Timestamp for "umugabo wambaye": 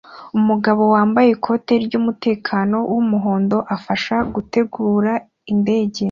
0.37-1.29